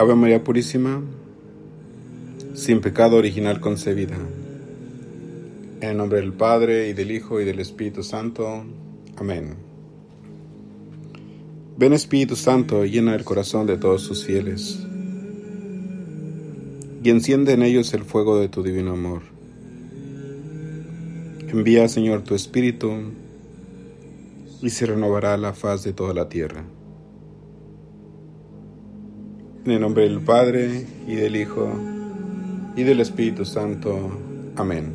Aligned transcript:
Ave 0.00 0.14
María 0.14 0.42
Purísima, 0.42 1.02
sin 2.54 2.80
pecado 2.80 3.18
original 3.18 3.60
concebida. 3.60 4.16
En 5.82 5.98
nombre 5.98 6.20
del 6.20 6.32
Padre, 6.32 6.88
y 6.88 6.94
del 6.94 7.10
Hijo, 7.10 7.38
y 7.38 7.44
del 7.44 7.60
Espíritu 7.60 8.02
Santo. 8.02 8.64
Amén. 9.18 9.56
Ven 11.76 11.92
Espíritu 11.92 12.34
Santo, 12.34 12.86
llena 12.86 13.14
el 13.14 13.24
corazón 13.24 13.66
de 13.66 13.76
todos 13.76 14.00
sus 14.00 14.24
fieles, 14.24 14.80
y 17.04 17.10
enciende 17.10 17.52
en 17.52 17.62
ellos 17.62 17.92
el 17.92 18.04
fuego 18.04 18.40
de 18.40 18.48
tu 18.48 18.62
divino 18.62 18.92
amor. 18.92 19.20
Envía, 21.46 21.86
Señor, 21.88 22.22
tu 22.22 22.34
Espíritu, 22.34 22.90
y 24.62 24.70
se 24.70 24.86
renovará 24.86 25.36
la 25.36 25.52
faz 25.52 25.84
de 25.84 25.92
toda 25.92 26.14
la 26.14 26.30
tierra. 26.30 26.64
En 29.62 29.72
el 29.72 29.80
nombre 29.82 30.04
del 30.04 30.20
Padre, 30.20 30.86
y 31.06 31.16
del 31.16 31.36
Hijo, 31.36 31.70
y 32.76 32.82
del 32.82 33.00
Espíritu 33.00 33.44
Santo. 33.44 34.10
Amén. 34.56 34.90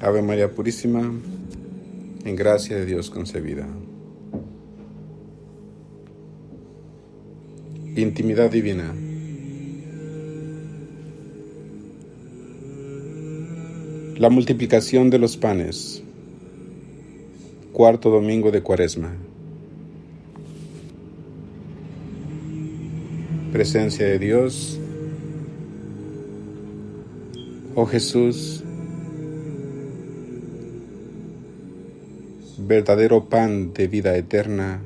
Ave 0.00 0.22
María 0.22 0.48
Purísima, 0.48 1.12
en 2.24 2.36
gracia 2.36 2.76
de 2.76 2.86
Dios 2.86 3.10
concebida. 3.10 3.66
Intimidad 7.96 8.52
divina. 8.52 8.94
La 14.18 14.30
multiplicación 14.30 15.10
de 15.10 15.18
los 15.18 15.36
panes. 15.36 16.00
Cuarto 17.72 18.10
domingo 18.10 18.52
de 18.52 18.62
Cuaresma. 18.62 19.16
Presencia 23.54 24.04
de 24.04 24.18
Dios. 24.18 24.80
Oh 27.76 27.86
Jesús, 27.86 28.64
verdadero 32.58 33.26
pan 33.28 33.72
de 33.72 33.86
vida 33.86 34.16
eterna, 34.16 34.80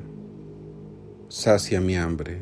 sacia 1.29 1.81
mi 1.81 1.95
hambre. 1.95 2.37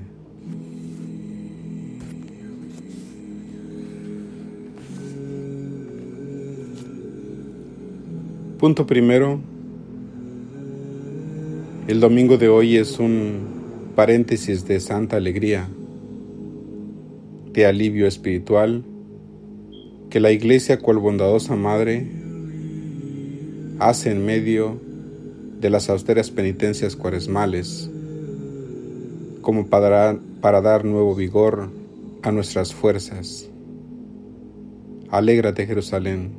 Punto 8.59 8.85
primero. 8.85 9.39
El 11.87 12.01
domingo 12.01 12.37
de 12.37 12.49
hoy 12.49 12.75
es 12.75 12.99
un 12.99 13.93
paréntesis 13.95 14.67
de 14.67 14.81
santa 14.81 15.15
alegría 15.15 15.69
de 17.57 17.65
alivio 17.65 18.05
espiritual 18.05 18.83
que 20.11 20.19
la 20.19 20.31
Iglesia, 20.31 20.77
cual 20.77 20.99
bondadosa 20.99 21.55
Madre, 21.55 22.05
hace 23.79 24.11
en 24.11 24.23
medio 24.23 24.79
de 25.59 25.71
las 25.71 25.89
austeras 25.89 26.29
penitencias 26.29 26.95
cuaresmales, 26.95 27.89
como 29.41 29.65
para, 29.65 30.19
para 30.39 30.61
dar 30.61 30.85
nuevo 30.85 31.15
vigor 31.15 31.71
a 32.21 32.31
nuestras 32.31 32.75
fuerzas. 32.75 33.49
Alégrate 35.09 35.65
Jerusalén, 35.65 36.29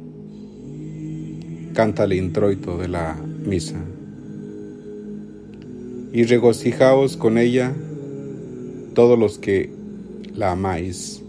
canta 1.74 2.04
el 2.04 2.12
introito 2.12 2.78
de 2.78 2.86
la 2.86 3.16
misa, 3.44 3.80
y 6.12 6.22
regocijaos 6.22 7.16
con 7.16 7.38
ella 7.38 7.74
todos 8.94 9.18
los 9.18 9.40
que 9.40 9.77
la 10.38 10.53
amáis. 10.53 11.21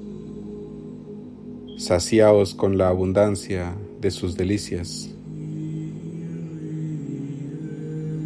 Saciaos 1.78 2.54
con 2.54 2.78
la 2.78 2.90
abundancia 2.90 3.74
de 4.00 4.12
sus 4.12 4.38
delicias. 4.38 5.10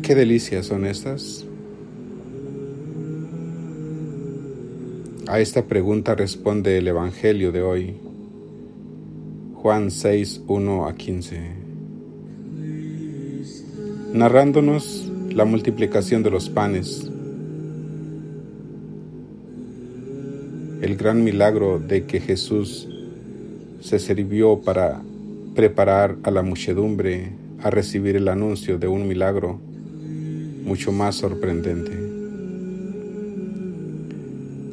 ¿Qué 0.02 0.14
delicias 0.14 0.66
son 0.66 0.86
estas? 0.86 1.46
A 5.28 5.40
esta 5.40 5.66
pregunta 5.66 6.16
responde 6.16 6.78
el 6.78 6.90
Evangelio 6.90 7.54
de 7.54 7.62
hoy, 7.62 7.96
Juan 9.54 9.90
6, 9.90 10.42
1 10.48 10.86
a 10.86 10.96
15, 10.96 11.40
narrándonos 14.12 15.10
la 15.30 15.46
multiplicación 15.46 16.24
de 16.24 16.30
los 16.30 16.50
panes 16.50 17.10
el 20.84 20.98
gran 20.98 21.24
milagro 21.24 21.80
de 21.80 22.04
que 22.04 22.20
Jesús 22.20 22.90
se 23.80 24.00
sirvió 24.00 24.60
para 24.60 25.02
preparar 25.56 26.18
a 26.24 26.30
la 26.30 26.42
muchedumbre 26.42 27.30
a 27.62 27.70
recibir 27.70 28.18
el 28.18 28.28
anuncio 28.28 28.78
de 28.78 28.90
un 28.90 29.08
milagro 29.08 29.62
mucho 30.66 30.92
más 30.92 31.16
sorprendente. 31.16 31.94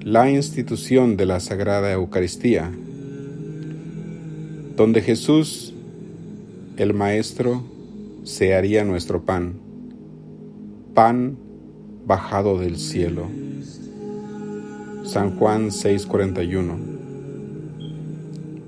La 0.02 0.28
institución 0.28 1.16
de 1.16 1.26
la 1.26 1.38
Sagrada 1.38 1.92
Eucaristía, 1.92 2.72
donde 4.74 5.02
Jesús, 5.02 5.72
el 6.76 6.92
Maestro, 6.92 7.62
se 8.24 8.56
haría 8.56 8.82
nuestro 8.82 9.22
pan, 9.22 9.52
pan 10.92 11.36
bajado 12.04 12.58
del 12.58 12.78
cielo. 12.78 13.28
San 15.10 15.36
Juan 15.36 15.72
6:41. 15.72 16.78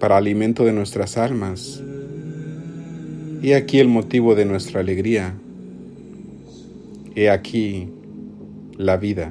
Para 0.00 0.17
alimento 0.17 0.65
de 0.65 0.73
nuestras 0.73 1.17
almas. 1.17 1.81
He 3.44 3.55
aquí 3.55 3.79
el 3.79 3.87
motivo 3.87 4.35
de 4.35 4.44
nuestra 4.44 4.81
alegría. 4.81 5.35
He 7.15 7.31
aquí 7.31 7.91
la 8.77 8.97
vida, 8.97 9.31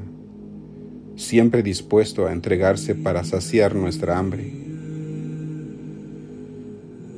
siempre 1.17 1.63
dispuesto 1.63 2.27
a 2.27 2.31
entregarse 2.31 2.95
para 2.95 3.25
saciar 3.25 3.75
nuestra 3.75 4.17
hambre. 4.17 4.49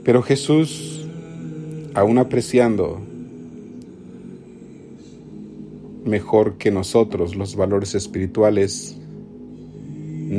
Pero 0.03 0.23
Jesús, 0.23 1.07
aún 1.93 2.17
apreciando 2.17 2.99
mejor 6.03 6.57
que 6.57 6.71
nosotros 6.71 7.35
los 7.35 7.55
valores 7.55 7.93
espirituales, 7.93 8.97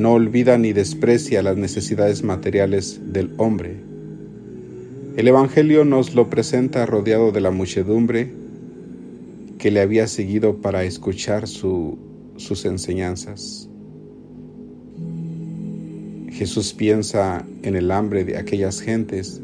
no 0.00 0.12
olvida 0.12 0.58
ni 0.58 0.72
desprecia 0.72 1.42
las 1.42 1.56
necesidades 1.56 2.22
materiales 2.22 3.00
del 3.12 3.32
hombre. 3.38 3.76
El 5.16 5.28
Evangelio 5.28 5.84
nos 5.84 6.14
lo 6.14 6.28
presenta 6.28 6.86
rodeado 6.86 7.32
de 7.32 7.40
la 7.40 7.50
muchedumbre 7.50 8.32
que 9.58 9.70
le 9.70 9.80
había 9.80 10.08
seguido 10.08 10.56
para 10.56 10.84
escuchar 10.84 11.48
sus 11.48 12.64
enseñanzas. 12.64 13.68
Jesús 16.30 16.74
piensa 16.74 17.46
en 17.62 17.76
el 17.76 17.90
hambre 17.90 18.24
de 18.24 18.36
aquellas 18.36 18.80
gentes 18.80 19.40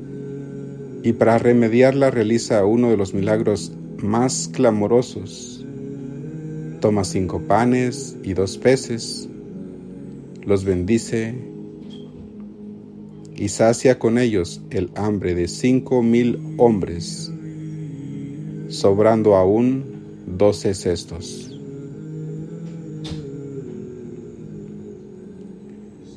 y 1.02 1.12
para 1.12 1.38
remediarla 1.38 2.10
realiza 2.10 2.64
uno 2.66 2.90
de 2.90 2.98
los 2.98 3.14
milagros 3.14 3.72
más 4.02 4.50
clamorosos. 4.52 5.64
Toma 6.80 7.04
cinco 7.04 7.40
panes 7.40 8.16
y 8.24 8.34
dos 8.34 8.58
peces, 8.58 9.29
los 10.44 10.64
bendice 10.64 11.34
y 13.36 13.48
sacia 13.48 13.98
con 13.98 14.18
ellos 14.18 14.60
el 14.70 14.90
hambre 14.96 15.34
de 15.34 15.48
cinco 15.48 16.02
mil 16.02 16.38
hombres, 16.58 17.32
sobrando 18.68 19.36
aún 19.36 19.84
doce 20.26 20.74
cestos. 20.74 21.46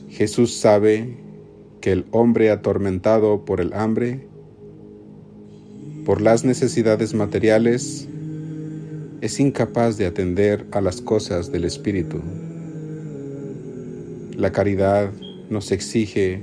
Jesús 0.09 0.53
sabe 0.53 1.17
que 1.81 1.91
el 1.91 2.05
hombre 2.11 2.51
atormentado 2.51 3.45
por 3.45 3.59
el 3.59 3.73
hambre 3.73 4.27
por 6.03 6.21
las 6.21 6.43
necesidades 6.43 7.13
materiales, 7.13 8.07
es 9.21 9.39
incapaz 9.39 9.97
de 9.97 10.05
atender 10.05 10.65
a 10.71 10.81
las 10.81 11.01
cosas 11.01 11.51
del 11.51 11.63
Espíritu. 11.63 12.21
La 14.35 14.51
caridad 14.51 15.11
nos 15.49 15.71
exige 15.71 16.41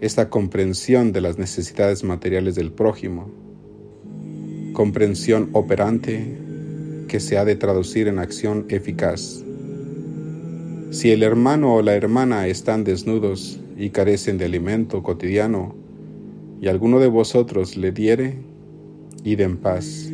esta 0.00 0.30
comprensión 0.30 1.12
de 1.12 1.20
las 1.20 1.38
necesidades 1.38 2.02
materiales 2.02 2.54
del 2.54 2.72
prójimo, 2.72 3.30
comprensión 4.72 5.50
operante 5.52 6.38
que 7.08 7.20
se 7.20 7.36
ha 7.36 7.44
de 7.44 7.56
traducir 7.56 8.08
en 8.08 8.18
acción 8.18 8.64
eficaz. 8.68 9.44
Si 10.90 11.10
el 11.10 11.22
hermano 11.22 11.74
o 11.74 11.82
la 11.82 11.94
hermana 11.94 12.46
están 12.46 12.84
desnudos 12.84 13.60
y 13.76 13.90
carecen 13.90 14.38
de 14.38 14.46
alimento 14.46 15.02
cotidiano, 15.02 15.74
y 16.62 16.68
alguno 16.68 17.00
de 17.00 17.08
vosotros 17.08 17.76
le 17.76 17.92
diere, 17.92 18.36
id 19.24 19.40
en 19.40 19.56
paz. 19.56 20.08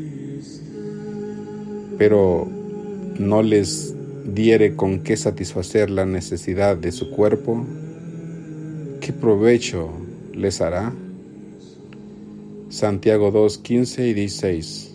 Pero 1.99 2.49
no 3.19 3.43
les 3.43 3.95
diere 4.35 4.77
con 4.77 5.01
qué 5.01 5.17
satisfacer 5.17 5.91
la 5.91 6.05
necesidad 6.05 6.77
de 6.77 6.93
su 6.93 7.11
cuerpo, 7.11 7.65
¿qué 9.01 9.13
provecho 9.13 9.91
les 10.35 10.61
hará? 10.61 10.93
Santiago 12.69 13.31
2, 13.31 13.59
15 13.59 14.09
y 14.09 14.15
16. 14.15 14.95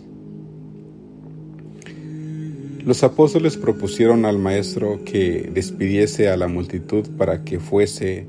Los 2.85 3.03
apóstoles 3.03 3.57
propusieron 3.57 4.25
al 4.25 4.37
maestro 4.37 4.99
que 5.05 5.49
despidiese 5.53 6.29
a 6.29 6.37
la 6.37 6.47
multitud 6.47 7.07
para 7.17 7.43
que 7.43 7.59
fuese 7.59 8.27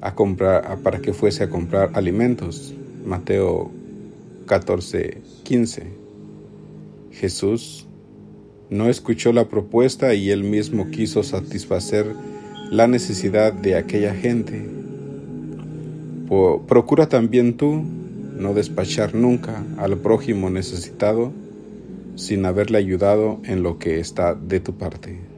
a 0.00 0.14
comprar, 0.14 0.78
para 0.78 1.00
que 1.00 1.12
fuese 1.12 1.44
a 1.44 1.50
comprar 1.50 1.90
alimentos. 1.94 2.72
Mateo 3.04 3.70
14, 4.46 5.18
15. 5.42 5.82
Jesús 7.10 7.86
no 8.70 8.88
escuchó 8.88 9.32
la 9.32 9.48
propuesta 9.48 10.14
y 10.14 10.30
él 10.30 10.44
mismo 10.44 10.90
quiso 10.90 11.22
satisfacer 11.22 12.06
la 12.70 12.86
necesidad 12.86 13.52
de 13.52 13.76
aquella 13.76 14.14
gente. 14.14 14.64
Procura 16.68 17.08
también 17.08 17.56
tú 17.56 17.82
no 18.38 18.54
despachar 18.54 19.14
nunca 19.14 19.64
al 19.76 19.98
prójimo 19.98 20.48
necesitado 20.48 21.32
sin 22.14 22.46
haberle 22.46 22.78
ayudado 22.78 23.40
en 23.44 23.62
lo 23.62 23.78
que 23.78 23.98
está 23.98 24.34
de 24.34 24.60
tu 24.60 24.74
parte. 24.74 25.29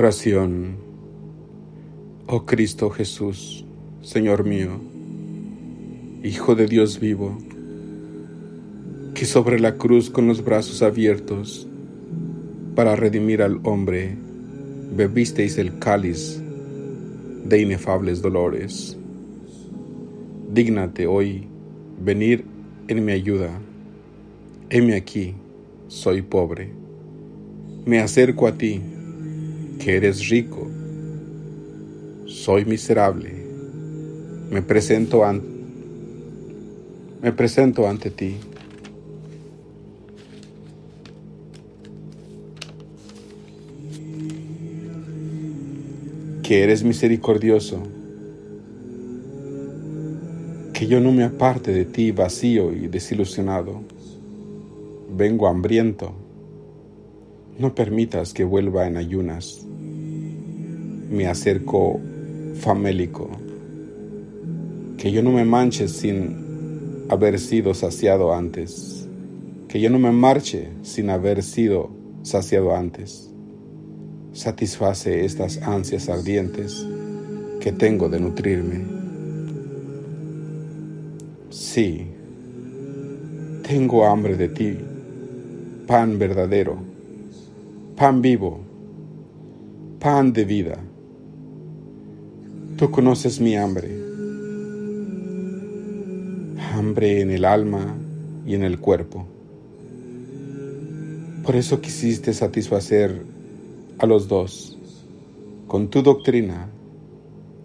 Oración. 0.00 0.76
Oh 2.28 2.46
Cristo 2.46 2.88
Jesús, 2.88 3.64
Señor 4.00 4.44
mío, 4.44 4.78
Hijo 6.22 6.54
de 6.54 6.66
Dios 6.66 7.00
vivo, 7.00 7.36
que 9.14 9.24
sobre 9.24 9.58
la 9.58 9.74
cruz 9.74 10.08
con 10.08 10.28
los 10.28 10.44
brazos 10.44 10.82
abiertos 10.82 11.66
para 12.76 12.94
redimir 12.94 13.42
al 13.42 13.58
hombre, 13.64 14.16
bebisteis 14.94 15.58
el 15.58 15.80
cáliz 15.80 16.40
de 17.44 17.60
inefables 17.60 18.22
dolores. 18.22 18.96
Dígnate 20.52 21.08
hoy 21.08 21.48
venir 22.00 22.44
en 22.86 23.04
mi 23.04 23.10
ayuda. 23.10 23.50
Heme 24.70 24.94
aquí, 24.94 25.34
soy 25.88 26.22
pobre. 26.22 26.70
Me 27.84 27.98
acerco 27.98 28.46
a 28.46 28.56
ti 28.56 28.80
que 29.78 29.96
eres 29.96 30.28
rico. 30.28 30.68
Soy 32.26 32.64
miserable. 32.64 33.32
Me 34.50 34.62
presento, 34.62 35.22
me 37.22 37.32
presento 37.32 37.88
ante 37.88 38.10
ti. 38.10 38.36
Que 46.42 46.64
eres 46.64 46.82
misericordioso. 46.82 47.82
Que 50.72 50.86
yo 50.86 51.00
no 51.00 51.12
me 51.12 51.24
aparte 51.24 51.72
de 51.72 51.84
ti 51.84 52.10
vacío 52.12 52.72
y 52.72 52.88
desilusionado. 52.88 53.82
Vengo 55.14 55.46
hambriento. 55.46 56.12
No 57.58 57.74
permitas 57.74 58.32
que 58.32 58.44
vuelva 58.44 58.86
en 58.86 58.96
ayunas 58.96 59.67
me 61.10 61.26
acerco 61.26 62.00
famélico, 62.54 63.30
que 64.98 65.10
yo 65.10 65.22
no 65.22 65.30
me 65.30 65.44
manche 65.44 65.88
sin 65.88 67.06
haber 67.08 67.38
sido 67.38 67.72
saciado 67.72 68.34
antes, 68.34 69.08
que 69.68 69.80
yo 69.80 69.88
no 69.90 69.98
me 69.98 70.12
marche 70.12 70.68
sin 70.82 71.08
haber 71.08 71.42
sido 71.42 71.90
saciado 72.22 72.74
antes. 72.74 73.30
Satisface 74.32 75.24
estas 75.24 75.62
ansias 75.62 76.08
ardientes 76.08 76.86
que 77.60 77.72
tengo 77.72 78.08
de 78.08 78.20
nutrirme. 78.20 78.84
Sí, 81.48 82.06
tengo 83.66 84.04
hambre 84.06 84.36
de 84.36 84.48
ti, 84.48 84.76
pan 85.86 86.18
verdadero, 86.18 86.76
pan 87.96 88.20
vivo, 88.20 88.60
pan 89.98 90.32
de 90.32 90.44
vida 90.44 90.87
Tú 92.78 92.92
conoces 92.92 93.40
mi 93.40 93.56
hambre, 93.56 93.90
hambre 96.72 97.22
en 97.22 97.32
el 97.32 97.44
alma 97.44 97.96
y 98.46 98.54
en 98.54 98.62
el 98.62 98.78
cuerpo. 98.78 99.26
Por 101.42 101.56
eso 101.56 101.80
quisiste 101.80 102.32
satisfacer 102.32 103.24
a 103.98 104.06
los 104.06 104.28
dos 104.28 104.78
con 105.66 105.88
tu 105.88 106.02
doctrina, 106.02 106.68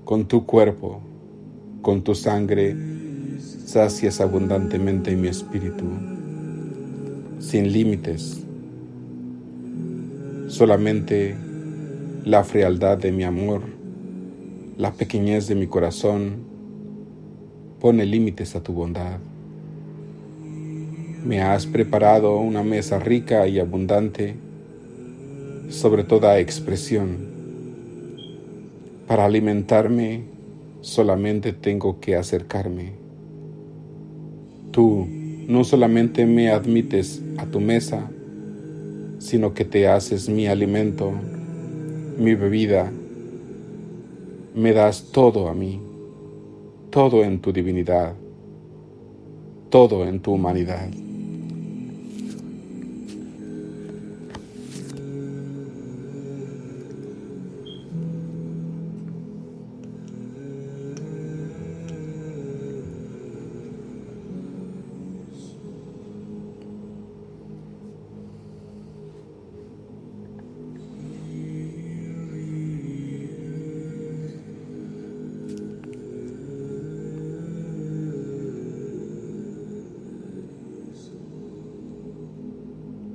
con 0.04 0.28
tu 0.28 0.48
cuerpo, 0.48 1.00
con 1.84 2.04
tu 2.04 2.16
sangre, 2.16 2.76
sacias 3.68 4.20
abundantemente 4.20 5.16
mi 5.16 5.28
espíritu, 5.28 5.86
sin 7.38 7.72
límites. 7.72 8.42
Solamente 10.48 11.38
la 12.26 12.44
frialdad 12.44 12.98
de 12.98 13.12
mi 13.12 13.24
amor 13.24 13.73
la 14.78 14.92
pequeñez 14.92 15.48
de 15.48 15.56
mi 15.56 15.68
corazón 15.68 16.38
pone 17.80 18.06
límites 18.06 18.56
a 18.56 18.64
tu 18.64 18.74
bondad. 18.74 19.20
Me 21.24 21.42
has 21.42 21.66
preparado 21.66 22.38
una 22.38 22.64
mesa 22.64 23.00
rica 23.00 23.48
y 23.48 23.60
abundante 23.60 24.36
sobre 25.70 26.04
toda 26.04 26.40
expresión 26.40 27.34
para 29.08 29.26
alimentarme 29.26 30.24
solamente 30.82 31.54
tengo 31.54 32.00
que 32.00 32.16
acercarme. 32.16 32.94
Tú 34.72 35.08
no 35.48 35.64
solamente 35.64 36.26
me 36.26 36.50
admites 36.50 37.22
a 37.38 37.46
tu 37.46 37.60
mesa, 37.60 38.10
sino 39.20 39.54
que 39.54 39.66
te 39.66 39.88
haces 39.88 40.30
mi 40.30 40.48
alimento, 40.48 41.12
mi 42.18 42.34
bebida, 42.36 42.92
me 44.56 44.74
das 44.74 45.12
todo 45.12 45.48
a 45.48 45.54
mí, 45.54 45.80
todo 46.90 47.24
en 47.24 47.40
tu 47.40 47.52
divinidad, 47.52 48.14
todo 49.70 50.06
en 50.06 50.20
tu 50.20 50.34
humanidad. 50.34 50.90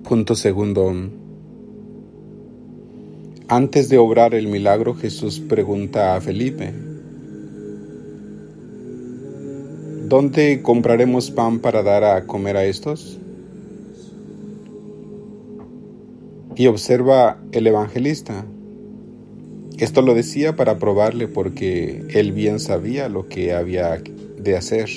Punto 0.08 0.34
segundo. 0.34 0.90
Antes 3.46 3.90
de 3.90 3.98
obrar 3.98 4.34
el 4.34 4.46
milagro, 4.46 4.94
Jesús 4.94 5.38
pregunta 5.38 6.16
a 6.16 6.20
Felipe, 6.22 6.72
¿dónde 10.08 10.62
compraremos 10.62 11.30
pan 11.30 11.58
para 11.58 11.82
dar 11.82 12.04
a 12.04 12.24
comer 12.24 12.56
a 12.56 12.64
estos? 12.64 13.18
Y 16.56 16.68
observa 16.68 17.42
el 17.52 17.66
evangelista. 17.66 18.46
Esto 19.76 20.00
lo 20.00 20.14
decía 20.14 20.56
para 20.56 20.78
probarle 20.78 21.28
porque 21.28 22.06
él 22.14 22.32
bien 22.32 22.60
sabía 22.60 23.10
lo 23.10 23.28
que 23.28 23.52
había 23.52 24.02
de 24.38 24.56
hacer. 24.56 24.88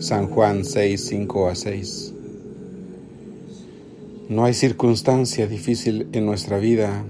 San 0.00 0.26
Juan 0.26 0.64
6, 0.64 1.06
5 1.06 1.48
a 1.48 1.54
6. 1.54 2.15
No 4.28 4.44
hay 4.44 4.54
circunstancia 4.54 5.46
difícil 5.46 6.08
en 6.10 6.26
nuestra 6.26 6.58
vida 6.58 7.04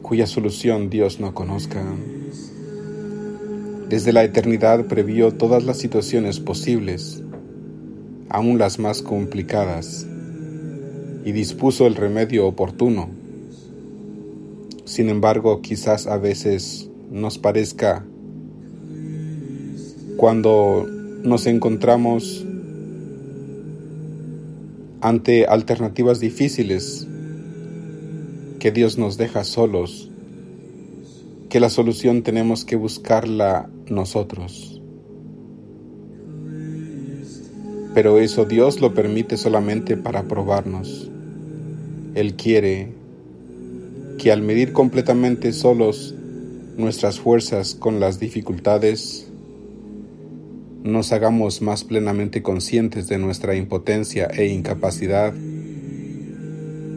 cuya 0.00 0.26
solución 0.26 0.88
Dios 0.88 1.20
no 1.20 1.34
conozca. 1.34 1.84
Desde 3.90 4.14
la 4.14 4.24
eternidad 4.24 4.86
previó 4.86 5.32
todas 5.32 5.64
las 5.64 5.76
situaciones 5.76 6.40
posibles, 6.40 7.22
aun 8.30 8.56
las 8.56 8.78
más 8.78 9.02
complicadas, 9.02 10.06
y 11.26 11.32
dispuso 11.32 11.86
el 11.86 11.94
remedio 11.94 12.46
oportuno. 12.46 13.10
Sin 14.86 15.10
embargo, 15.10 15.60
quizás 15.60 16.06
a 16.06 16.16
veces 16.16 16.88
nos 17.10 17.36
parezca 17.36 18.02
cuando 20.16 20.86
nos 21.22 21.46
encontramos 21.46 22.46
ante 25.02 25.46
alternativas 25.46 26.20
difíciles 26.20 27.06
que 28.60 28.70
Dios 28.70 28.96
nos 28.98 29.18
deja 29.18 29.42
solos, 29.42 30.08
que 31.48 31.58
la 31.58 31.68
solución 31.68 32.22
tenemos 32.22 32.64
que 32.64 32.76
buscarla 32.76 33.68
nosotros. 33.88 34.80
Pero 37.94 38.20
eso 38.20 38.44
Dios 38.44 38.80
lo 38.80 38.94
permite 38.94 39.36
solamente 39.36 39.96
para 39.96 40.22
probarnos. 40.28 41.10
Él 42.14 42.34
quiere 42.34 42.94
que 44.18 44.30
al 44.30 44.42
medir 44.42 44.72
completamente 44.72 45.52
solos 45.52 46.14
nuestras 46.76 47.18
fuerzas 47.18 47.74
con 47.74 47.98
las 47.98 48.20
dificultades, 48.20 49.31
nos 50.84 51.12
hagamos 51.12 51.62
más 51.62 51.84
plenamente 51.84 52.42
conscientes 52.42 53.06
de 53.06 53.18
nuestra 53.18 53.54
impotencia 53.54 54.26
e 54.26 54.46
incapacidad 54.46 55.32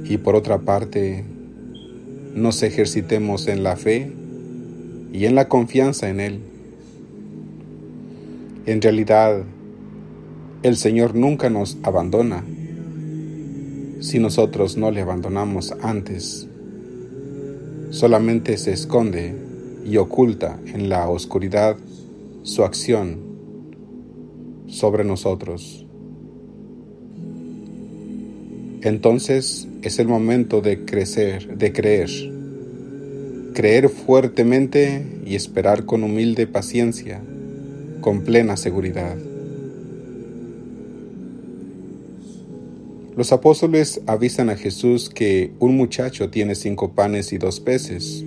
y 0.04 0.18
por 0.18 0.36
otra 0.36 0.60
parte 0.60 1.24
nos 2.34 2.64
ejercitemos 2.64 3.48
en 3.48 3.64
la 3.64 3.76
fe 3.76 4.12
y 5.14 5.26
en 5.26 5.36
la 5.36 5.48
confianza 5.48 6.10
en 6.10 6.20
Él. 6.20 6.40
En 8.66 8.82
realidad, 8.82 9.44
el 10.64 10.78
Señor 10.78 11.14
nunca 11.14 11.52
nos 11.52 11.78
abandona 11.84 12.44
si 14.00 14.20
nosotros 14.20 14.78
no 14.78 14.90
le 14.90 15.02
abandonamos 15.02 15.74
antes. 15.82 16.48
Solamente 17.92 18.58
se 18.58 18.74
esconde 18.74 19.36
y 19.86 19.98
oculta 19.98 20.60
en 20.66 20.90
la 20.90 21.08
oscuridad 21.08 21.78
su 22.44 22.64
acción 22.64 23.35
sobre 24.68 25.04
nosotros. 25.04 25.86
Entonces 28.82 29.68
es 29.82 29.98
el 29.98 30.08
momento 30.08 30.62
de 30.62 30.86
crecer, 30.86 31.58
de 31.58 31.74
creer, 31.74 32.10
creer 33.56 33.90
fuertemente 33.90 35.04
y 35.26 35.34
esperar 35.34 35.86
con 35.86 36.04
humilde 36.04 36.46
paciencia, 36.46 37.20
con 38.02 38.22
plena 38.22 38.58
seguridad. 38.58 39.18
Los 43.18 43.32
apóstoles 43.32 44.02
avisan 44.08 44.50
a 44.50 44.56
Jesús 44.56 45.10
que 45.10 45.54
un 45.60 45.78
muchacho 45.78 46.30
tiene 46.30 46.54
cinco 46.54 46.92
panes 46.92 47.34
y 47.34 47.38
dos 47.38 47.62
peces. 47.62 48.24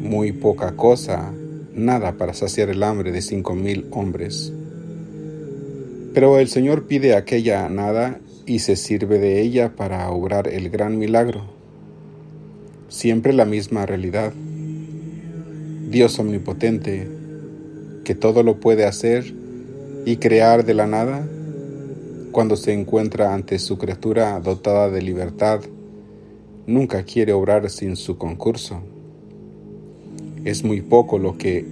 Muy 0.00 0.32
poca 0.32 0.76
cosa, 0.76 1.34
nada 1.74 2.16
para 2.16 2.34
saciar 2.34 2.70
el 2.70 2.82
hambre 2.82 3.10
de 3.10 3.20
cinco 3.20 3.54
mil 3.54 3.86
hombres. 3.90 4.52
Pero 6.14 6.38
el 6.38 6.46
Señor 6.46 6.86
pide 6.86 7.16
aquella 7.16 7.68
nada 7.68 8.20
y 8.46 8.60
se 8.60 8.76
sirve 8.76 9.18
de 9.18 9.40
ella 9.42 9.74
para 9.74 10.08
obrar 10.10 10.46
el 10.46 10.70
gran 10.70 10.96
milagro. 10.96 11.42
Siempre 12.88 13.32
la 13.32 13.44
misma 13.44 13.84
realidad. 13.84 14.32
Dios 15.90 16.16
omnipotente, 16.20 17.08
que 18.04 18.14
todo 18.14 18.44
lo 18.44 18.60
puede 18.60 18.84
hacer 18.84 19.34
y 20.06 20.18
crear 20.18 20.64
de 20.64 20.74
la 20.74 20.86
nada, 20.86 21.26
cuando 22.30 22.54
se 22.54 22.72
encuentra 22.72 23.34
ante 23.34 23.58
su 23.58 23.76
criatura 23.76 24.38
dotada 24.38 24.90
de 24.90 25.02
libertad, 25.02 25.62
nunca 26.66 27.02
quiere 27.02 27.32
obrar 27.32 27.70
sin 27.70 27.96
su 27.96 28.18
concurso. 28.18 28.82
Es 30.44 30.62
muy 30.62 30.80
poco 30.80 31.18
lo 31.18 31.38
que 31.38 31.64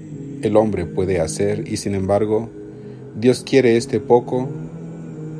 el 0.42 0.56
hombre 0.56 0.84
puede 0.86 1.20
hacer 1.20 1.68
y 1.68 1.76
sin 1.76 1.94
embargo, 1.94 2.50
Dios 3.14 3.42
quiere 3.42 3.76
este 3.76 4.00
poco, 4.00 4.48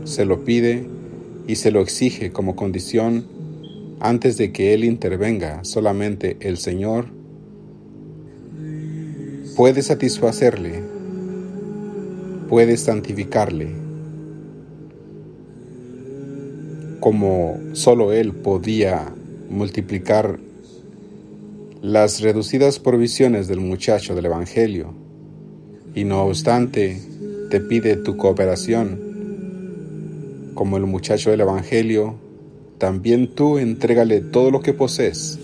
se 0.05 0.25
lo 0.25 0.45
pide 0.45 0.87
y 1.47 1.57
se 1.57 1.71
lo 1.71 1.81
exige 1.81 2.31
como 2.31 2.55
condición 2.55 3.25
antes 4.01 4.37
de 4.37 4.53
que 4.53 4.75
Él 4.75 4.85
intervenga. 4.85 5.65
Solamente 5.65 6.37
el 6.41 6.59
Señor 6.59 7.07
puede 9.57 9.83
satisfacerle, 9.83 10.83
puede 12.49 12.77
santificarle, 12.77 13.69
como 17.01 17.59
solo 17.73 18.13
Él 18.13 18.33
podía 18.33 19.15
multiplicar 19.49 20.39
las 21.81 22.21
reducidas 22.21 22.79
provisiones 22.79 23.49
del 23.49 23.61
muchacho 23.61 24.15
del 24.15 24.27
Evangelio. 24.27 24.95
Y 25.95 26.05
no 26.05 26.23
obstante, 26.23 27.01
te 27.53 27.61
pide 27.61 27.97
tu 27.97 28.17
cooperación. 28.17 28.99
Como 30.55 30.79
el 30.79 30.87
muchacho 30.87 31.31
del 31.31 31.43
Evangelio, 31.43 32.15
también 32.79 33.35
tú 33.35 33.59
entrégale 33.59 34.23
todo 34.23 34.51
lo 34.51 34.63
que 34.63 34.73
posees. 34.73 35.39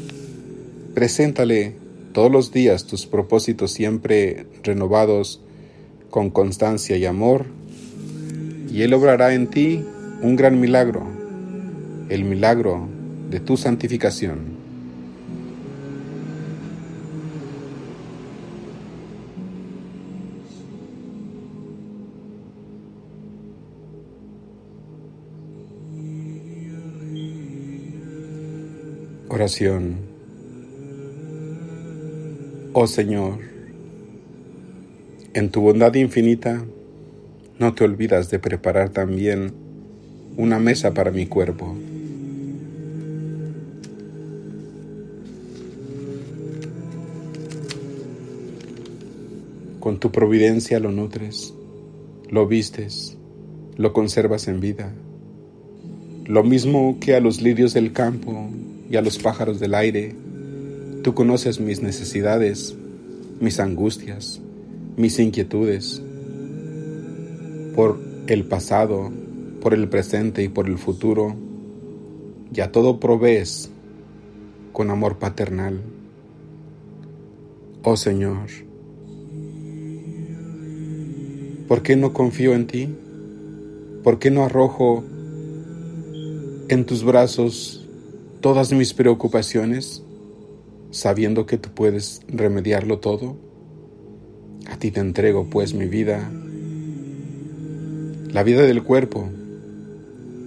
Preséntale 0.95 1.75
todos 2.15 2.33
los 2.33 2.51
días 2.51 2.87
tus 2.87 3.05
propósitos 3.05 3.73
siempre 3.73 4.47
renovados 4.63 5.43
con 6.09 6.31
constancia 6.31 6.97
y 6.97 7.05
amor, 7.05 7.45
y 8.73 8.81
Él 8.81 8.95
obrará 8.95 9.35
en 9.35 9.49
ti 9.49 9.85
un 10.23 10.35
gran 10.35 10.59
milagro, 10.59 11.03
el 12.09 12.25
milagro 12.25 12.89
de 13.29 13.41
tu 13.41 13.59
santificación. 13.59 14.58
Oración. 29.39 29.99
Oh 32.73 32.89
Señor, 32.89 33.39
En 35.33 35.51
tu 35.51 35.61
bondad 35.61 35.95
infinita, 35.95 36.65
no 37.61 37.73
te 37.73 37.85
olvidas 37.85 38.31
de 38.31 38.41
preparar 38.41 38.89
también 38.89 39.53
una 40.37 40.59
mesa 40.59 40.93
para 40.93 41.13
mi 41.13 41.27
cuerpo. 41.27 41.77
Con 49.79 50.01
tu 50.01 50.11
providencia 50.11 50.81
lo 50.81 50.91
nutres, 50.91 51.55
lo 52.29 52.49
vistes, 52.49 53.17
lo 53.77 53.93
conservas 53.93 54.49
en 54.49 54.59
vida. 54.59 54.93
Lo 56.27 56.43
mismo 56.43 56.99
que 57.01 57.15
a 57.15 57.21
los 57.21 57.41
lirios 57.41 57.73
del 57.73 57.93
campo 57.93 58.51
y 58.91 58.97
a 58.97 59.03
los 59.03 59.19
pájaros 59.19 59.61
del 59.61 59.75
aire, 59.75 60.15
tú 61.03 61.15
conoces 61.15 61.61
mis 61.61 61.83
necesidades, 61.83 62.75
mis 63.41 63.61
angustias, 63.61 64.41
mis 64.97 65.19
inquietudes. 65.19 66.03
Por 67.75 68.01
el 68.27 68.45
pasado, 68.45 69.13
por 69.61 69.75
el 69.75 69.89
presente 69.89 70.43
y 70.43 70.49
por 70.49 70.69
el 70.69 70.79
futuro, 70.79 71.37
ya 72.51 72.73
todo 72.73 72.99
provees 72.99 73.71
con 74.73 74.91
amor 74.91 75.19
paternal. 75.19 75.81
Oh 77.83 77.97
Señor, 77.97 78.49
¿por 81.69 81.83
qué 81.83 81.97
no 81.97 82.13
confío 82.13 82.55
en 82.55 82.67
ti? 82.67 82.89
¿Por 84.03 84.19
qué 84.19 84.31
no 84.31 84.45
arrojo 84.45 85.05
en 86.69 86.85
tus 86.87 87.05
brazos 87.05 87.88
todas 88.41 88.73
mis 88.73 88.95
preocupaciones, 88.95 90.03
sabiendo 90.91 91.47
que 91.47 91.59
tú 91.59 91.71
puedes 91.75 92.23
remediarlo 92.29 92.99
todo? 92.99 93.37
A 94.69 94.79
ti 94.79 94.91
te 94.91 95.01
entrego 95.01 95.47
pues 95.51 95.75
mi 95.75 95.87
vida, 95.87 96.31
la 98.33 98.43
vida 98.43 98.63
del 98.63 98.83
cuerpo, 98.83 99.29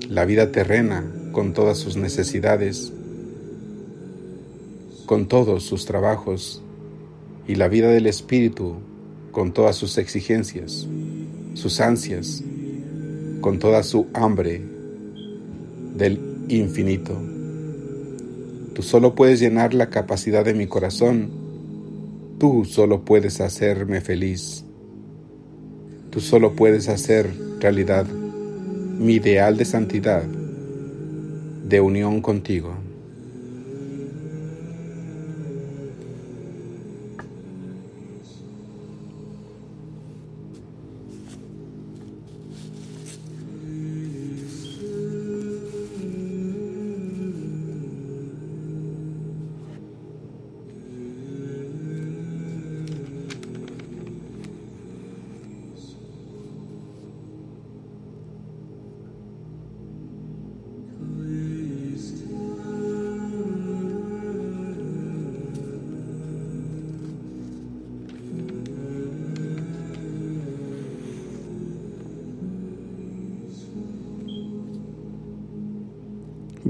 la 0.09 0.25
vida 0.25 0.51
terrena 0.51 1.05
con 1.31 1.53
todas 1.53 1.77
sus 1.77 1.97
necesidades, 1.97 2.91
con 5.05 5.27
todos 5.27 5.63
sus 5.63 5.85
trabajos, 5.85 6.61
y 7.47 7.55
la 7.55 7.67
vida 7.67 7.89
del 7.89 8.07
espíritu 8.07 8.75
con 9.31 9.53
todas 9.53 9.75
sus 9.75 9.97
exigencias, 9.97 10.87
sus 11.53 11.79
ansias, 11.79 12.43
con 13.39 13.59
toda 13.59 13.83
su 13.83 14.07
hambre 14.13 14.61
del 15.95 16.19
infinito. 16.49 17.30
Tú 18.73 18.83
solo 18.83 19.15
puedes 19.15 19.39
llenar 19.39 19.73
la 19.73 19.89
capacidad 19.89 20.45
de 20.45 20.53
mi 20.53 20.67
corazón. 20.67 21.29
Tú 22.39 22.65
solo 22.65 23.01
puedes 23.03 23.41
hacerme 23.41 24.01
feliz. 24.01 24.63
Tú 26.09 26.21
solo 26.21 26.53
puedes 26.53 26.87
hacer 26.87 27.29
realidad 27.59 28.05
mi 28.05 29.15
ideal 29.15 29.57
de 29.57 29.65
santidad, 29.65 30.23
de 30.23 31.81
unión 31.81 32.21
contigo. 32.21 32.75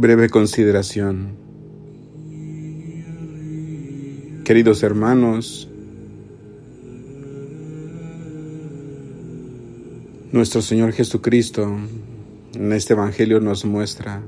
Breve 0.01 0.29
consideración. 0.29 1.33
Queridos 4.43 4.81
hermanos, 4.81 5.69
nuestro 10.31 10.63
Señor 10.63 10.93
Jesucristo 10.93 11.77
en 12.55 12.73
este 12.73 12.93
Evangelio 12.93 13.41
nos 13.41 13.63
muestra 13.63 14.23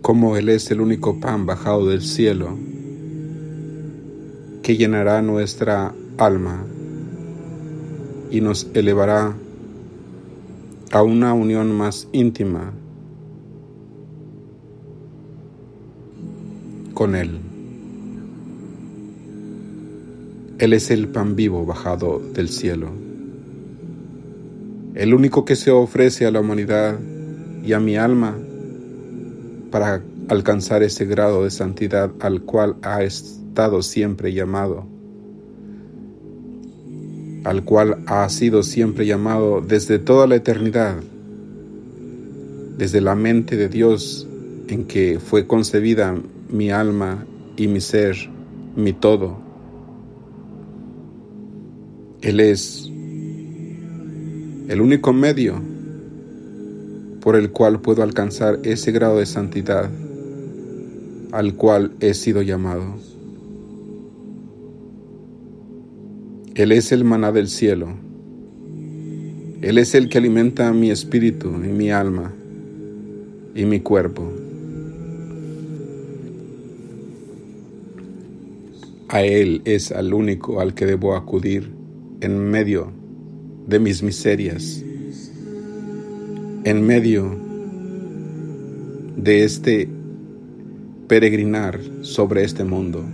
cómo 0.00 0.36
Él 0.36 0.48
es 0.48 0.68
el 0.72 0.80
único 0.80 1.20
pan 1.20 1.46
bajado 1.46 1.86
del 1.86 2.02
cielo 2.02 2.58
que 4.64 4.76
llenará 4.76 5.22
nuestra 5.22 5.94
alma 6.18 6.66
y 8.32 8.40
nos 8.40 8.66
elevará 8.74 9.36
a 10.90 11.02
una 11.04 11.34
unión 11.34 11.70
más 11.70 12.08
íntima 12.10 12.72
Él. 17.10 17.30
Él 20.58 20.72
es 20.72 20.90
el 20.92 21.08
pan 21.08 21.34
vivo 21.34 21.66
bajado 21.66 22.22
del 22.32 22.48
cielo, 22.48 22.88
el 24.94 25.12
único 25.12 25.44
que 25.44 25.56
se 25.56 25.72
ofrece 25.72 26.24
a 26.24 26.30
la 26.30 26.40
humanidad 26.40 26.98
y 27.64 27.72
a 27.72 27.80
mi 27.80 27.96
alma 27.96 28.36
para 29.72 30.02
alcanzar 30.28 30.84
ese 30.84 31.04
grado 31.04 31.42
de 31.42 31.50
santidad 31.50 32.12
al 32.20 32.42
cual 32.42 32.76
ha 32.82 33.02
estado 33.02 33.82
siempre 33.82 34.32
llamado, 34.32 34.86
al 37.42 37.64
cual 37.64 38.04
ha 38.06 38.28
sido 38.28 38.62
siempre 38.62 39.04
llamado 39.04 39.60
desde 39.60 39.98
toda 39.98 40.28
la 40.28 40.36
eternidad, 40.36 40.96
desde 42.78 43.00
la 43.00 43.16
mente 43.16 43.56
de 43.56 43.68
Dios 43.68 44.28
en 44.68 44.84
que 44.84 45.18
fue 45.18 45.46
concebida 45.46 46.14
mi 46.52 46.70
alma 46.70 47.26
y 47.56 47.66
mi 47.66 47.80
ser, 47.80 48.16
mi 48.76 48.92
todo. 48.92 49.38
Él 52.20 52.38
es 52.38 52.88
el 54.68 54.80
único 54.80 55.12
medio 55.12 55.60
por 57.20 57.36
el 57.36 57.50
cual 57.50 57.80
puedo 57.80 58.02
alcanzar 58.02 58.60
ese 58.62 58.92
grado 58.92 59.18
de 59.18 59.26
santidad 59.26 59.90
al 61.32 61.54
cual 61.54 61.92
he 62.00 62.14
sido 62.14 62.42
llamado. 62.42 62.84
Él 66.54 66.72
es 66.72 66.92
el 66.92 67.04
maná 67.04 67.32
del 67.32 67.48
cielo. 67.48 67.88
Él 69.62 69.78
es 69.78 69.94
el 69.94 70.08
que 70.10 70.18
alimenta 70.18 70.70
mi 70.72 70.90
espíritu 70.90 71.48
y 71.48 71.68
mi 71.68 71.90
alma 71.90 72.32
y 73.54 73.64
mi 73.64 73.80
cuerpo. 73.80 74.30
A 79.12 79.22
Él 79.24 79.60
es 79.66 79.92
al 79.92 80.14
único 80.14 80.58
al 80.58 80.72
que 80.72 80.86
debo 80.86 81.14
acudir 81.14 81.70
en 82.22 82.38
medio 82.38 82.90
de 83.66 83.78
mis 83.78 84.02
miserias, 84.02 84.82
en 86.64 86.86
medio 86.86 87.36
de 89.18 89.44
este 89.44 89.86
peregrinar 91.08 91.78
sobre 92.00 92.42
este 92.42 92.64
mundo, 92.64 93.04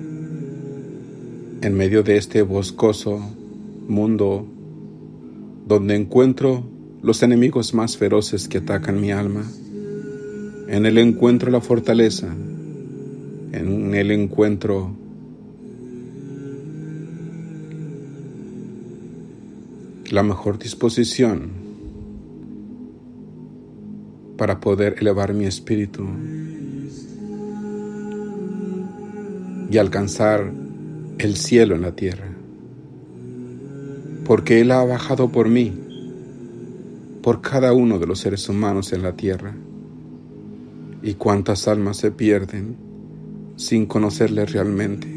en 1.62 1.74
medio 1.74 2.04
de 2.04 2.16
este 2.16 2.42
boscoso 2.42 3.18
mundo 3.88 4.46
donde 5.66 5.96
encuentro 5.96 6.62
los 7.02 7.24
enemigos 7.24 7.74
más 7.74 7.96
feroces 7.96 8.46
que 8.46 8.58
atacan 8.58 9.00
mi 9.00 9.10
alma. 9.10 9.50
En 10.68 10.86
él 10.86 10.96
encuentro 10.98 11.50
la 11.50 11.60
fortaleza, 11.60 12.28
en 13.50 13.96
él 13.96 14.12
encuentro 14.12 15.07
la 20.12 20.22
mejor 20.22 20.58
disposición 20.58 21.50
para 24.36 24.60
poder 24.60 24.96
elevar 25.00 25.34
mi 25.34 25.46
espíritu 25.46 26.06
y 29.70 29.76
alcanzar 29.76 30.50
el 31.18 31.36
cielo 31.36 31.74
en 31.74 31.82
la 31.82 31.92
tierra. 31.92 32.28
Porque 34.24 34.60
Él 34.60 34.70
ha 34.70 34.84
bajado 34.84 35.30
por 35.30 35.48
mí, 35.48 35.72
por 37.22 37.40
cada 37.40 37.72
uno 37.72 37.98
de 37.98 38.06
los 38.06 38.20
seres 38.20 38.48
humanos 38.48 38.92
en 38.92 39.02
la 39.02 39.12
tierra. 39.12 39.54
Y 41.02 41.14
cuántas 41.14 41.68
almas 41.68 41.96
se 41.96 42.10
pierden 42.10 42.76
sin 43.56 43.86
conocerle 43.86 44.46
realmente. 44.46 45.08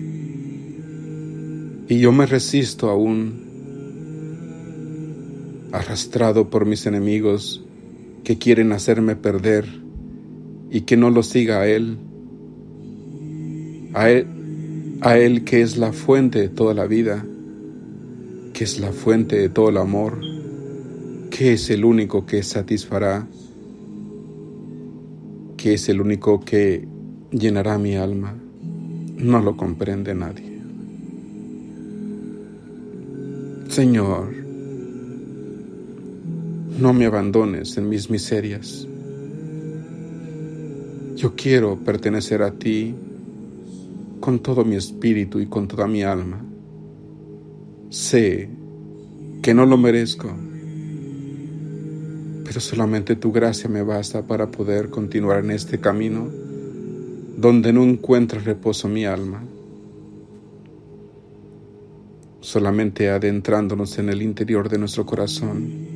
Y 1.87 1.99
yo 1.99 2.11
me 2.11 2.25
resisto 2.25 2.89
aún 2.89 3.50
arrastrado 5.71 6.49
por 6.49 6.65
mis 6.65 6.85
enemigos 6.85 7.63
que 8.23 8.37
quieren 8.37 8.71
hacerme 8.71 9.15
perder 9.15 9.65
y 10.69 10.81
que 10.81 10.97
no 10.97 11.09
lo 11.09 11.23
siga 11.23 11.61
a 11.61 11.67
Él. 11.67 11.97
A 13.93 14.09
Él, 14.09 14.27
a 15.01 15.17
Él 15.17 15.43
que 15.43 15.61
es 15.61 15.77
la 15.77 15.91
fuente 15.91 16.39
de 16.39 16.49
toda 16.49 16.73
la 16.73 16.85
vida, 16.85 17.25
que 18.53 18.63
es 18.63 18.79
la 18.79 18.91
fuente 18.91 19.37
de 19.37 19.49
todo 19.49 19.69
el 19.69 19.77
amor, 19.77 20.19
que 21.29 21.53
es 21.53 21.69
el 21.69 21.83
único 21.83 22.25
que 22.25 22.43
satisfará, 22.43 23.27
que 25.57 25.73
es 25.73 25.89
el 25.89 26.01
único 26.01 26.39
que 26.39 26.87
llenará 27.31 27.77
mi 27.77 27.95
alma. 27.95 28.35
No 29.17 29.39
lo 29.39 29.55
comprende 29.55 30.15
nadie. 30.15 30.51
Señor, 33.67 34.40
no 36.81 36.93
me 36.93 37.05
abandones 37.05 37.77
en 37.77 37.87
mis 37.87 38.09
miserias. 38.09 38.87
Yo 41.15 41.35
quiero 41.35 41.77
pertenecer 41.77 42.41
a 42.41 42.51
ti 42.51 42.95
con 44.19 44.39
todo 44.39 44.65
mi 44.65 44.75
espíritu 44.75 45.39
y 45.39 45.45
con 45.45 45.67
toda 45.67 45.85
mi 45.85 46.01
alma. 46.01 46.43
Sé 47.91 48.49
que 49.43 49.53
no 49.53 49.67
lo 49.67 49.77
merezco, 49.77 50.33
pero 52.45 52.59
solamente 52.59 53.15
tu 53.15 53.31
gracia 53.31 53.69
me 53.69 53.83
basta 53.83 54.23
para 54.23 54.49
poder 54.49 54.89
continuar 54.89 55.43
en 55.43 55.51
este 55.51 55.79
camino 55.79 56.29
donde 57.37 57.73
no 57.73 57.83
encuentra 57.83 58.39
reposo 58.39 58.87
mi 58.87 59.05
alma. 59.05 59.43
Solamente 62.39 63.11
adentrándonos 63.11 63.99
en 63.99 64.09
el 64.09 64.23
interior 64.23 64.67
de 64.67 64.79
nuestro 64.79 65.05
corazón 65.05 65.90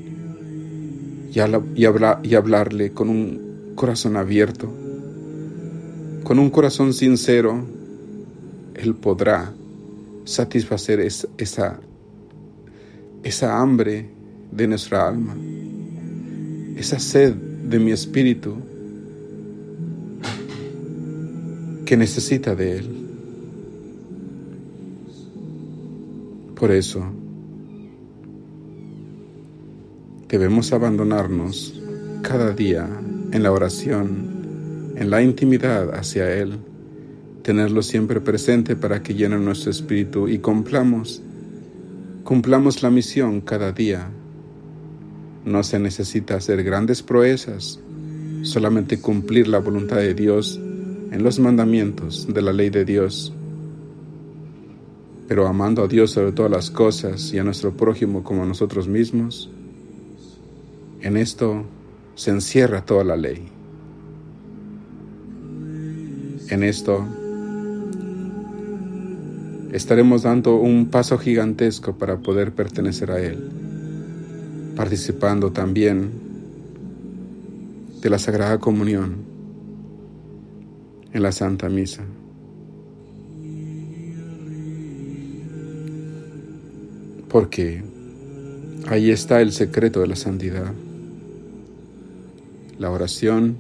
y, 1.36 2.36
hablarle 2.36 2.92
con 2.92 3.10
un 3.10 3.74
corazón 3.76 4.16
abierto, 4.16 4.72
con 6.24 6.40
un 6.40 6.50
corazón 6.50 6.94
sincero, 6.94 7.62
Él 8.74 8.96
podrá 8.96 9.52
satisfacer 10.24 11.02
esa, 11.02 11.80
esa 13.22 13.60
hambre 13.60 14.10
de 14.50 14.68
nuestra 14.68 15.10
alma, 15.10 15.36
esa 16.78 17.00
sed 17.00 17.34
de 17.34 17.80
mi 17.80 17.92
espíritu 17.92 18.56
que 21.86 21.98
necesita 21.98 22.56
de 22.56 22.78
Él. 22.78 22.90
Por 26.56 26.72
eso, 26.72 27.06
debemos 30.38 30.74
abandonarnos 30.74 31.74
cada 32.22 32.52
día 32.52 32.90
en 33.32 33.42
la 33.42 33.54
oración, 33.54 34.92
en 34.98 35.10
la 35.10 35.22
intimidad 35.22 35.96
hacia 35.96 36.30
Él, 36.30 36.58
tenerlo 37.42 37.82
siempre 37.82 38.20
presente 38.20 38.76
para 38.76 39.02
que 39.02 39.14
llene 39.14 39.38
nuestro 39.38 39.72
espíritu 39.72 40.28
y 40.28 40.40
cumplamos, 40.40 41.22
cumplamos 42.26 42.84
la 42.84 42.90
misión 42.90 43.40
cada 43.40 43.72
día. 43.72 44.10
No 45.46 45.64
se 45.64 45.80
necesita 45.80 46.36
hacer 46.36 46.66
grandes 46.66 47.02
proezas, 47.02 47.80
solamente 48.42 49.00
cumplir 49.00 49.48
la 49.48 49.60
voluntad 49.60 49.98
de 49.98 50.16
Dios 50.16 50.60
en 51.12 51.24
los 51.24 51.40
mandamientos 51.40 52.28
de 52.28 52.42
la 52.42 52.52
ley 52.52 52.72
de 52.72 52.84
Dios. 52.84 53.34
Pero 55.30 55.48
amando 55.48 55.82
a 55.82 55.88
Dios 55.88 56.12
sobre 56.12 56.34
todas 56.34 56.52
las 56.52 56.70
cosas 56.70 57.32
y 57.32 57.40
a 57.40 57.46
nuestro 57.46 57.72
prójimo 57.72 58.22
como 58.22 58.44
a 58.44 58.46
nosotros 58.46 58.90
mismos, 58.90 59.50
en 61.06 61.18
esto 61.18 61.64
se 62.16 62.32
encierra 62.32 62.84
toda 62.84 63.04
la 63.04 63.16
ley. 63.16 63.48
En 66.50 66.64
esto 66.64 67.06
estaremos 69.72 70.24
dando 70.24 70.56
un 70.56 70.88
paso 70.88 71.20
gigantesco 71.20 71.96
para 71.96 72.18
poder 72.18 72.54
pertenecer 72.54 73.12
a 73.12 73.22
Él, 73.22 73.38
participando 74.76 75.52
también 75.52 76.10
de 78.02 78.10
la 78.10 78.18
Sagrada 78.18 78.58
Comunión 78.58 79.18
en 81.14 81.22
la 81.22 81.32
Santa 81.32 81.70
Misa. 81.70 82.02
Porque 87.30 87.84
ahí 88.88 89.12
está 89.12 89.42
el 89.42 89.52
secreto 89.52 90.00
de 90.00 90.08
la 90.08 90.16
santidad 90.16 90.74
la 92.80 92.92
oración 92.92 93.58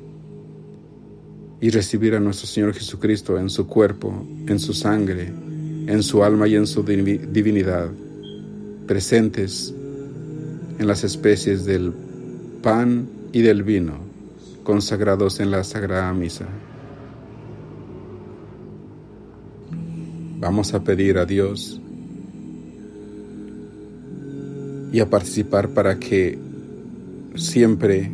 y 1.61 1.69
recibir 1.69 2.15
a 2.15 2.19
nuestro 2.19 2.47
Señor 2.47 2.73
Jesucristo 2.73 3.37
en 3.39 3.49
su 3.49 3.67
cuerpo, 3.67 4.25
en 4.47 4.59
su 4.59 4.73
sangre, 4.73 5.31
en 5.87 6.03
su 6.03 6.23
alma 6.23 6.47
y 6.47 6.55
en 6.55 6.67
su 6.67 6.83
divinidad, 6.83 7.89
presentes 8.85 9.73
en 10.77 10.87
las 10.87 11.03
especies 11.03 11.65
del 11.65 11.93
pan 12.61 13.07
y 13.31 13.41
del 13.41 13.63
vino, 13.63 13.99
consagrados 14.63 15.39
en 15.39 15.51
la 15.51 15.63
Sagrada 15.63 16.13
Misa. 16.13 16.45
Vamos 20.39 20.73
a 20.73 20.83
pedir 20.83 21.17
a 21.17 21.25
Dios 21.25 21.79
y 24.91 24.99
a 24.99 25.09
participar 25.09 25.69
para 25.69 25.97
que 25.97 26.37
siempre 27.35 28.11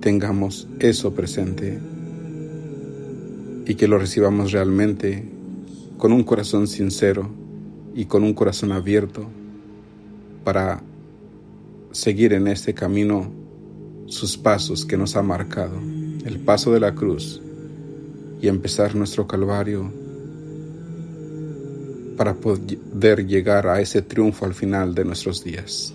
tengamos 0.00 0.66
eso 0.78 1.14
presente 1.14 1.78
y 3.66 3.74
que 3.74 3.86
lo 3.86 3.98
recibamos 3.98 4.52
realmente 4.52 5.24
con 5.98 6.12
un 6.12 6.24
corazón 6.24 6.66
sincero 6.66 7.28
y 7.94 8.06
con 8.06 8.24
un 8.24 8.34
corazón 8.34 8.72
abierto 8.72 9.26
para 10.44 10.82
seguir 11.92 12.32
en 12.32 12.48
este 12.48 12.74
camino 12.74 13.30
sus 14.06 14.36
pasos 14.36 14.84
que 14.84 14.96
nos 14.96 15.14
ha 15.16 15.22
marcado, 15.22 15.78
el 16.24 16.40
paso 16.40 16.72
de 16.72 16.80
la 16.80 16.94
cruz 16.94 17.40
y 18.40 18.48
empezar 18.48 18.94
nuestro 18.94 19.26
calvario 19.26 19.92
para 22.16 22.34
poder 22.34 23.26
llegar 23.26 23.66
a 23.66 23.80
ese 23.80 24.02
triunfo 24.02 24.46
al 24.46 24.54
final 24.54 24.94
de 24.94 25.04
nuestros 25.04 25.44
días. 25.44 25.94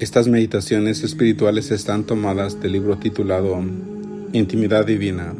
Estas 0.00 0.28
meditaciones 0.28 1.02
espirituales 1.02 1.72
están 1.72 2.04
tomadas 2.04 2.60
del 2.60 2.70
libro 2.70 2.98
titulado 2.98 3.60
Intimidad 4.32 4.86
Divina, 4.86 5.34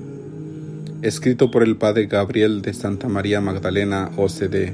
escrito 1.01 1.53
por 1.53 1.63
el 1.63 1.77
Padre 1.77 2.07
Gabriel 2.07 2.61
de 2.61 2.75
Santa 2.75 3.07
María 3.07 3.41
Magdalena 3.41 4.11
OCD. 4.17 4.73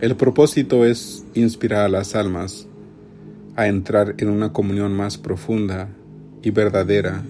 El 0.00 0.16
propósito 0.16 0.86
es 0.86 1.22
inspirar 1.34 1.84
a 1.84 1.88
las 1.90 2.14
almas 2.14 2.66
a 3.56 3.66
entrar 3.66 4.14
en 4.16 4.30
una 4.30 4.54
comunión 4.54 4.94
más 4.94 5.18
profunda 5.18 5.90
y 6.42 6.48
verdadera 6.48 7.22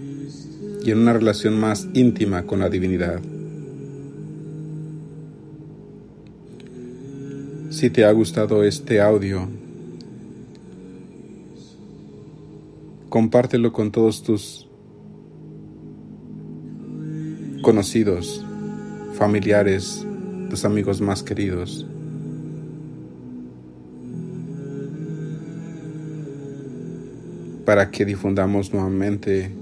y 0.85 0.93
en 0.93 0.99
una 0.99 1.13
relación 1.13 1.59
más 1.59 1.89
íntima 1.93 2.45
con 2.45 2.61
la 2.61 2.69
divinidad. 2.69 3.21
Si 7.71 7.91
te 7.91 8.05
ha 8.05 8.13
gustado 8.13 8.63
este 8.63 9.01
audio, 9.01 9.49
compártelo 13.11 13.73
con 13.73 13.91
todos 13.91 14.23
tus 14.23 14.67
conocidos, 17.61 18.43
familiares, 19.15 20.07
tus 20.49 20.65
amigos 20.65 21.03
más 21.03 21.23
queridos. 21.23 21.87
para 27.71 27.93
que 27.93 28.05
difundamos 28.05 28.73
nuevamente 28.73 29.53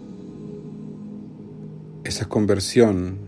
esa 2.04 2.26
conversión 2.26 3.18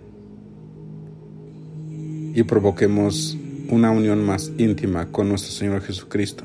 y 2.34 2.42
provoquemos 2.44 3.36
una 3.68 3.90
unión 3.90 4.24
más 4.24 4.50
íntima 4.56 5.12
con 5.12 5.28
nuestro 5.28 5.52
Señor 5.52 5.82
Jesucristo. 5.82 6.44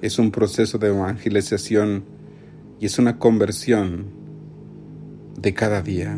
Es 0.00 0.20
un 0.20 0.30
proceso 0.30 0.78
de 0.78 0.88
evangelización 0.88 2.04
y 2.78 2.86
es 2.86 3.00
una 3.00 3.18
conversión 3.18 4.04
de 5.36 5.52
cada 5.54 5.82
día. 5.82 6.16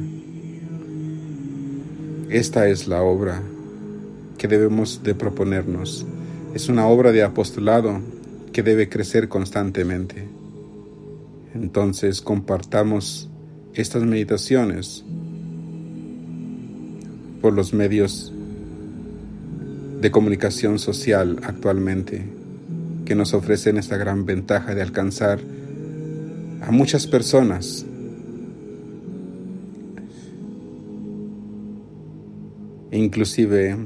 Esta 2.28 2.68
es 2.68 2.88
la 2.88 3.02
obra 3.02 3.42
que 4.36 4.48
debemos 4.48 5.02
de 5.02 5.14
proponernos. 5.14 6.04
Es 6.54 6.68
una 6.68 6.86
obra 6.88 7.10
de 7.10 7.22
apostolado 7.22 8.02
que 8.52 8.62
debe 8.62 8.90
crecer 8.90 9.30
constantemente. 9.30 10.28
Entonces 11.54 12.20
compartamos 12.20 13.30
estas 13.72 14.02
meditaciones 14.02 15.04
por 17.40 17.54
los 17.54 17.72
medios 17.72 18.30
de 20.02 20.10
comunicación 20.10 20.78
social 20.78 21.40
actualmente 21.44 22.39
que 23.10 23.16
nos 23.16 23.34
ofrecen 23.34 23.76
esta 23.76 23.96
gran 23.96 24.24
ventaja 24.24 24.72
de 24.72 24.82
alcanzar 24.82 25.40
a 26.62 26.70
muchas 26.70 27.08
personas 27.08 27.84
inclusive 32.92 33.76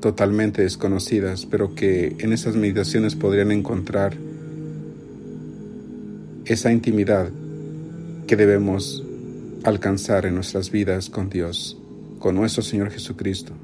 totalmente 0.00 0.60
desconocidas, 0.60 1.46
pero 1.46 1.74
que 1.74 2.14
en 2.18 2.34
esas 2.34 2.56
meditaciones 2.56 3.14
podrían 3.14 3.52
encontrar 3.52 4.18
esa 6.44 6.70
intimidad 6.70 7.30
que 8.26 8.36
debemos 8.36 9.02
alcanzar 9.62 10.26
en 10.26 10.34
nuestras 10.34 10.70
vidas 10.70 11.08
con 11.08 11.30
Dios, 11.30 11.78
con 12.18 12.34
nuestro 12.34 12.62
Señor 12.62 12.90
Jesucristo. 12.90 13.54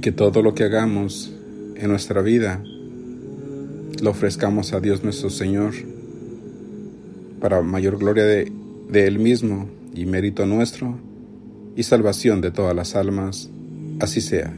Que 0.00 0.12
todo 0.12 0.42
lo 0.42 0.54
que 0.54 0.64
hagamos 0.64 1.32
en 1.76 1.88
nuestra 1.88 2.22
vida 2.22 2.62
lo 4.02 4.10
ofrezcamos 4.10 4.72
a 4.72 4.80
Dios 4.80 5.04
nuestro 5.04 5.30
Señor 5.30 5.74
para 7.40 7.60
mayor 7.62 7.98
gloria 7.98 8.24
de, 8.24 8.50
de 8.88 9.06
Él 9.06 9.18
mismo 9.18 9.68
y 9.94 10.06
mérito 10.06 10.46
nuestro 10.46 10.98
y 11.76 11.82
salvación 11.82 12.40
de 12.40 12.50
todas 12.50 12.74
las 12.74 12.96
almas. 12.96 13.50
Así 14.00 14.20
sea. 14.20 14.52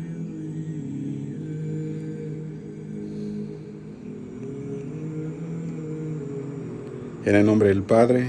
En 7.24 7.36
el 7.36 7.46
nombre 7.46 7.68
del 7.68 7.82
Padre, 7.82 8.26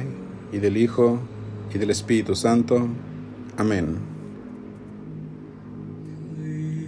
y 0.51 0.59
del 0.59 0.77
Hijo, 0.77 1.19
y 1.73 1.77
del 1.79 1.89
Espíritu 1.89 2.35
Santo. 2.35 2.87
Amén. 3.57 4.12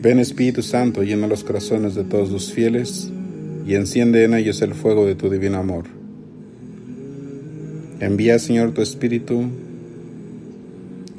Ven 0.05 0.19
Espíritu 0.19 0.61
Santo, 0.61 1.01
llena 1.01 1.25
los 1.25 1.43
corazones 1.43 1.95
de 1.95 2.03
todos 2.03 2.29
los 2.29 2.53
fieles, 2.53 3.09
y 3.65 3.73
enciende 3.73 4.23
en 4.23 4.35
ellos 4.35 4.61
el 4.61 4.75
fuego 4.75 5.03
de 5.07 5.15
tu 5.15 5.31
divino 5.31 5.57
amor. 5.57 5.85
Envía, 7.99 8.37
Señor, 8.37 8.71
tu 8.71 8.83
Espíritu, 8.83 9.45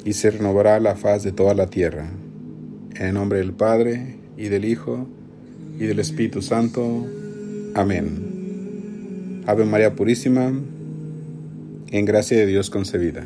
y 0.05 0.13
se 0.13 0.31
renovará 0.31 0.79
la 0.79 0.95
faz 0.95 1.23
de 1.23 1.33
toda 1.33 1.53
la 1.53 1.67
tierra. 1.67 2.09
En 2.95 3.07
el 3.07 3.13
nombre 3.13 3.39
del 3.39 3.51
Padre, 3.51 4.15
y 4.37 4.47
del 4.47 4.63
Hijo, 4.63 5.05
y 5.77 5.83
del 5.83 5.99
Espíritu 5.99 6.41
Santo. 6.41 7.05
Amén. 7.73 9.43
Ave 9.47 9.65
María 9.65 9.95
Purísima, 9.95 10.53
en 11.91 12.05
gracia 12.05 12.37
de 12.37 12.45
Dios 12.45 12.69
concebida. 12.69 13.25